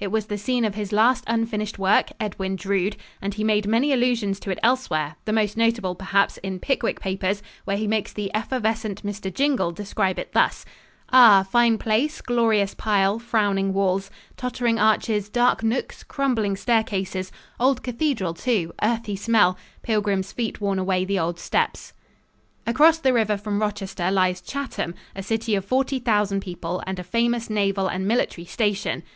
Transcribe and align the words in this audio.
It 0.00 0.08
was 0.10 0.26
the 0.26 0.36
scene 0.36 0.64
of 0.64 0.74
his 0.74 0.90
last 0.90 1.22
unfinished 1.28 1.78
work, 1.78 2.10
"Edwin 2.18 2.56
Drood," 2.56 2.96
and 3.22 3.34
he 3.34 3.44
made 3.44 3.68
many 3.68 3.92
allusions 3.92 4.40
to 4.40 4.50
it 4.50 4.58
elsewhere, 4.60 5.14
the 5.26 5.32
most 5.32 5.56
notable 5.56 5.94
perhaps 5.94 6.38
in 6.38 6.58
"Pickwick 6.58 6.98
Papers," 6.98 7.40
where 7.66 7.76
he 7.76 7.86
makes 7.86 8.12
the 8.12 8.34
effervescent 8.34 9.04
Mr. 9.06 9.32
Jingle 9.32 9.70
describe 9.70 10.18
it 10.18 10.32
thus: 10.32 10.64
"Ah, 11.12 11.46
fine 11.48 11.78
place, 11.78 12.20
glorious 12.20 12.74
pile, 12.74 13.20
frowning 13.20 13.72
walls, 13.72 14.10
tottering 14.36 14.76
arches, 14.80 15.28
dark 15.28 15.62
nooks, 15.62 16.02
crumbling 16.02 16.56
staircases 16.56 17.30
old 17.60 17.84
cathedral, 17.84 18.34
too, 18.34 18.72
earthy 18.82 19.14
smell 19.14 19.56
pilgrims' 19.82 20.32
feet 20.32 20.60
worn 20.60 20.80
away 20.80 21.04
the 21.04 21.16
old 21.20 21.38
steps." 21.38 21.92
Across 22.66 22.98
the 22.98 23.12
river 23.12 23.36
from 23.38 23.62
Rochester 23.62 24.10
lies 24.10 24.40
Chatham, 24.40 24.96
a 25.14 25.22
city 25.22 25.54
of 25.54 25.64
forty 25.64 26.00
thousand 26.00 26.40
people 26.40 26.82
and 26.88 26.98
a 26.98 27.04
famous 27.04 27.48
naval 27.48 27.86
and 27.86 28.04
military 28.08 28.46
station. 28.46 29.04